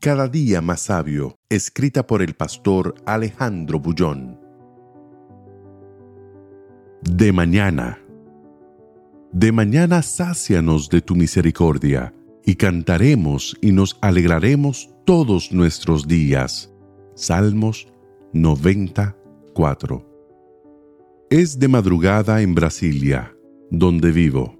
Cada 0.00 0.28
día 0.28 0.62
más 0.62 0.80
sabio, 0.80 1.36
escrita 1.50 2.06
por 2.06 2.22
el 2.22 2.32
pastor 2.32 2.94
Alejandro 3.04 3.80
Bullón. 3.80 4.40
De 7.02 7.34
mañana. 7.34 7.98
De 9.30 9.52
mañana 9.52 10.00
sácianos 10.00 10.88
de 10.88 11.02
tu 11.02 11.14
misericordia, 11.14 12.14
y 12.46 12.54
cantaremos 12.54 13.54
y 13.60 13.72
nos 13.72 13.98
alegraremos 14.00 14.88
todos 15.04 15.52
nuestros 15.52 16.08
días. 16.08 16.72
Salmos 17.14 17.92
94. 18.32 20.06
Es 21.28 21.58
de 21.58 21.68
madrugada 21.68 22.40
en 22.40 22.54
Brasilia, 22.54 23.36
donde 23.70 24.12
vivo. 24.12 24.58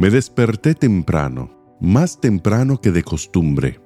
Me 0.00 0.10
desperté 0.10 0.74
temprano, 0.74 1.76
más 1.80 2.20
temprano 2.20 2.80
que 2.80 2.90
de 2.90 3.04
costumbre 3.04 3.83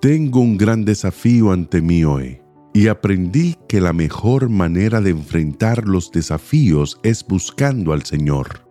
tengo 0.00 0.40
un 0.40 0.56
gran 0.56 0.86
desafío 0.86 1.52
ante 1.52 1.82
mí 1.82 2.04
hoy 2.04 2.40
y 2.72 2.88
aprendí 2.88 3.56
que 3.68 3.82
la 3.82 3.92
mejor 3.92 4.48
manera 4.48 5.02
de 5.02 5.10
enfrentar 5.10 5.86
los 5.86 6.10
desafíos 6.10 6.98
es 7.02 7.26
buscando 7.26 7.92
al 7.92 8.04
Señor. 8.04 8.66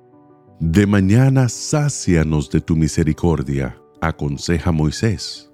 De 0.59 0.87
mañana 0.87 1.47
sácianos 1.47 2.49
de 2.49 2.61
tu 2.61 2.75
misericordia, 2.75 3.77
aconseja 4.01 4.71
Moisés. 4.71 5.51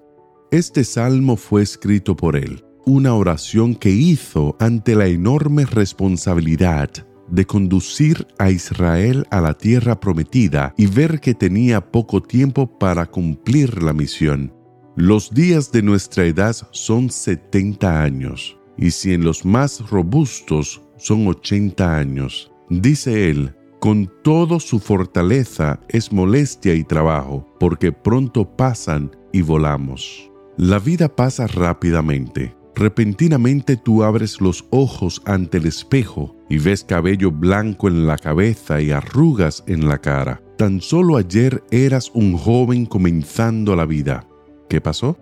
Este 0.50 0.82
salmo 0.82 1.36
fue 1.36 1.62
escrito 1.62 2.16
por 2.16 2.36
él, 2.36 2.64
una 2.86 3.14
oración 3.14 3.74
que 3.74 3.90
hizo 3.90 4.56
ante 4.58 4.94
la 4.94 5.08
enorme 5.08 5.66
responsabilidad 5.66 6.88
de 7.28 7.44
conducir 7.44 8.26
a 8.38 8.50
Israel 8.50 9.26
a 9.30 9.40
la 9.42 9.52
tierra 9.54 10.00
prometida 10.00 10.72
y 10.78 10.86
ver 10.86 11.20
que 11.20 11.34
tenía 11.34 11.90
poco 11.90 12.22
tiempo 12.22 12.78
para 12.78 13.06
cumplir 13.06 13.82
la 13.82 13.92
misión 13.92 14.55
los 14.96 15.30
días 15.30 15.70
de 15.72 15.82
nuestra 15.82 16.24
edad 16.24 16.56
son 16.70 17.10
70 17.10 18.02
años, 18.02 18.56
y 18.78 18.90
si 18.90 19.12
en 19.12 19.24
los 19.24 19.44
más 19.44 19.90
robustos 19.90 20.80
son 20.96 21.28
80 21.28 21.98
años. 21.98 22.50
Dice 22.70 23.28
él, 23.28 23.54
con 23.78 24.10
todo 24.24 24.58
su 24.58 24.78
fortaleza 24.78 25.80
es 25.90 26.14
molestia 26.14 26.74
y 26.74 26.82
trabajo, 26.82 27.46
porque 27.60 27.92
pronto 27.92 28.56
pasan 28.56 29.14
y 29.34 29.42
volamos. 29.42 30.30
La 30.56 30.78
vida 30.78 31.14
pasa 31.14 31.46
rápidamente. 31.46 32.56
Repentinamente 32.74 33.76
tú 33.76 34.02
abres 34.02 34.40
los 34.40 34.64
ojos 34.70 35.20
ante 35.26 35.58
el 35.58 35.66
espejo 35.66 36.34
y 36.48 36.56
ves 36.56 36.84
cabello 36.84 37.30
blanco 37.30 37.88
en 37.88 38.06
la 38.06 38.16
cabeza 38.16 38.80
y 38.80 38.92
arrugas 38.92 39.62
en 39.66 39.88
la 39.88 39.98
cara. 39.98 40.40
Tan 40.56 40.80
solo 40.80 41.18
ayer 41.18 41.62
eras 41.70 42.10
un 42.14 42.38
joven 42.38 42.86
comenzando 42.86 43.76
la 43.76 43.84
vida 43.84 44.26
¿Qué 44.68 44.80
pasó? 44.80 45.16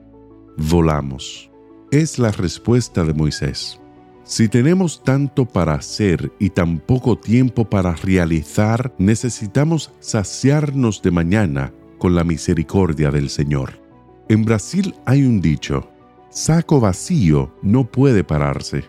Volamos. 0.56 1.50
Es 1.90 2.18
la 2.18 2.30
respuesta 2.30 3.04
de 3.04 3.12
Moisés. 3.12 3.78
Si 4.22 4.48
tenemos 4.48 5.02
tanto 5.02 5.44
para 5.44 5.74
hacer 5.74 6.32
y 6.38 6.48
tan 6.48 6.78
poco 6.78 7.18
tiempo 7.18 7.68
para 7.68 7.94
realizar, 7.94 8.94
necesitamos 8.96 9.92
saciarnos 10.00 11.02
de 11.02 11.10
mañana 11.10 11.74
con 11.98 12.14
la 12.14 12.24
misericordia 12.24 13.10
del 13.10 13.28
Señor. 13.28 13.78
En 14.30 14.46
Brasil 14.46 14.94
hay 15.04 15.24
un 15.24 15.42
dicho, 15.42 15.90
saco 16.30 16.80
vacío 16.80 17.54
no 17.60 17.84
puede 17.84 18.24
pararse. 18.24 18.84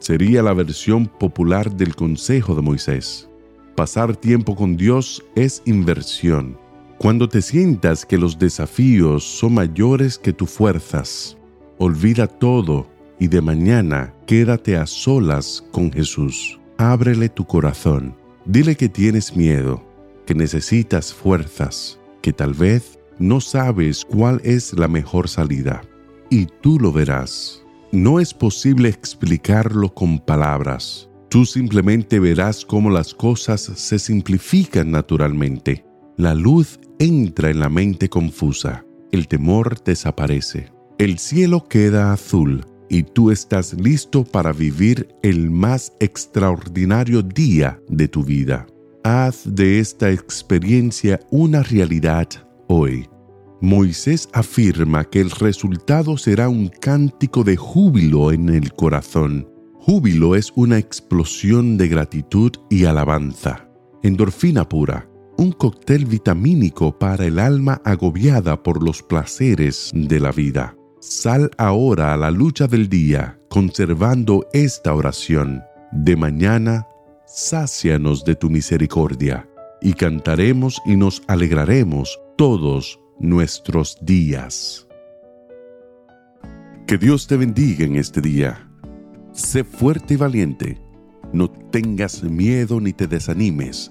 Sería 0.00 0.42
la 0.42 0.52
versión 0.52 1.06
popular 1.06 1.74
del 1.74 1.96
consejo 1.96 2.54
de 2.54 2.60
Moisés. 2.60 3.30
Pasar 3.74 4.14
tiempo 4.16 4.54
con 4.54 4.76
Dios 4.76 5.24
es 5.34 5.62
inversión 5.64 6.58
cuando 7.04 7.28
te 7.28 7.42
sientas 7.42 8.06
que 8.06 8.16
los 8.16 8.38
desafíos 8.38 9.24
son 9.24 9.52
mayores 9.52 10.16
que 10.16 10.32
tus 10.32 10.48
fuerzas, 10.48 11.36
olvida 11.76 12.26
todo 12.26 12.86
y 13.20 13.28
de 13.28 13.42
mañana 13.42 14.14
quédate 14.26 14.78
a 14.78 14.86
solas 14.86 15.62
con 15.70 15.92
Jesús. 15.92 16.58
Ábrele 16.78 17.28
tu 17.28 17.44
corazón. 17.44 18.16
Dile 18.46 18.74
que 18.74 18.88
tienes 18.88 19.36
miedo, 19.36 19.86
que 20.24 20.34
necesitas 20.34 21.12
fuerzas, 21.12 22.00
que 22.22 22.32
tal 22.32 22.54
vez 22.54 22.98
no 23.18 23.38
sabes 23.38 24.02
cuál 24.06 24.40
es 24.42 24.72
la 24.72 24.88
mejor 24.88 25.28
salida. 25.28 25.82
Y 26.30 26.46
tú 26.62 26.80
lo 26.80 26.90
verás. 26.90 27.62
No 27.92 28.18
es 28.18 28.32
posible 28.32 28.88
explicarlo 28.88 29.92
con 29.92 30.20
palabras. 30.20 31.10
Tú 31.28 31.44
simplemente 31.44 32.18
verás 32.18 32.64
cómo 32.64 32.88
las 32.88 33.12
cosas 33.12 33.60
se 33.60 33.98
simplifican 33.98 34.90
naturalmente. 34.90 35.84
La 36.16 36.32
luz 36.32 36.78
entra 37.00 37.50
en 37.50 37.58
la 37.58 37.68
mente 37.68 38.08
confusa, 38.08 38.86
el 39.10 39.26
temor 39.26 39.82
desaparece, 39.82 40.70
el 40.96 41.18
cielo 41.18 41.66
queda 41.68 42.12
azul 42.12 42.64
y 42.88 43.02
tú 43.02 43.32
estás 43.32 43.74
listo 43.74 44.22
para 44.22 44.52
vivir 44.52 45.08
el 45.24 45.50
más 45.50 45.92
extraordinario 45.98 47.20
día 47.20 47.80
de 47.88 48.06
tu 48.06 48.22
vida. 48.22 48.64
Haz 49.02 49.42
de 49.44 49.80
esta 49.80 50.12
experiencia 50.12 51.18
una 51.32 51.64
realidad 51.64 52.28
hoy. 52.68 53.08
Moisés 53.60 54.28
afirma 54.32 55.02
que 55.02 55.20
el 55.20 55.32
resultado 55.32 56.16
será 56.16 56.48
un 56.48 56.68
cántico 56.68 57.42
de 57.42 57.56
júbilo 57.56 58.30
en 58.30 58.50
el 58.50 58.72
corazón. 58.72 59.48
Júbilo 59.80 60.36
es 60.36 60.52
una 60.54 60.78
explosión 60.78 61.76
de 61.76 61.88
gratitud 61.88 62.52
y 62.70 62.84
alabanza, 62.84 63.68
endorfina 64.04 64.68
pura, 64.68 65.08
un 65.36 65.52
cóctel 65.52 66.06
vitamínico 66.06 66.96
para 66.98 67.24
el 67.26 67.38
alma 67.38 67.80
agobiada 67.84 68.62
por 68.62 68.82
los 68.82 69.02
placeres 69.02 69.90
de 69.94 70.20
la 70.20 70.32
vida. 70.32 70.76
Sal 71.00 71.50
ahora 71.58 72.14
a 72.14 72.16
la 72.16 72.30
lucha 72.30 72.66
del 72.66 72.88
día, 72.88 73.38
conservando 73.48 74.46
esta 74.52 74.94
oración. 74.94 75.62
De 75.92 76.16
mañana, 76.16 76.86
sácianos 77.26 78.24
de 78.24 78.34
tu 78.34 78.50
misericordia, 78.50 79.48
y 79.80 79.92
cantaremos 79.92 80.80
y 80.86 80.96
nos 80.96 81.22
alegraremos 81.26 82.18
todos 82.36 82.98
nuestros 83.18 83.98
días. 84.00 84.86
Que 86.86 86.98
Dios 86.98 87.26
te 87.26 87.36
bendiga 87.36 87.84
en 87.84 87.96
este 87.96 88.20
día. 88.20 88.68
Sé 89.32 89.64
fuerte 89.64 90.14
y 90.14 90.16
valiente. 90.16 90.80
No 91.32 91.50
tengas 91.50 92.22
miedo 92.22 92.80
ni 92.80 92.92
te 92.92 93.06
desanimes 93.06 93.90